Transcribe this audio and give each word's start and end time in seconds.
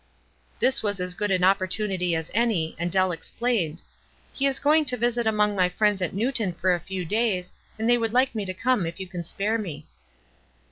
This 0.59 0.81
was 0.81 0.99
as 0.99 1.13
good 1.13 1.29
an 1.29 1.43
opportunity 1.43 2.15
as 2.15 2.31
any, 2.33 2.75
and 2.79 2.91
Dell 2.91 3.11
explained:— 3.11 3.83
"He 4.33 4.47
is 4.47 4.59
going 4.59 4.83
to 4.85 4.97
visit 4.97 5.27
among 5.27 5.55
my 5.55 5.69
friends 5.69 6.01
at 6.01 6.11
Newton 6.11 6.53
for 6.53 6.73
a 6.73 6.79
few 6.79 7.05
days, 7.05 7.53
and 7.77 7.87
they 7.87 7.99
would 7.99 8.11
like 8.11 8.33
me 8.33 8.43
to 8.45 8.53
come 8.55 8.87
if 8.87 8.99
you 8.99 9.05
can 9.05 9.23
spare 9.23 9.59
me." 9.59 9.85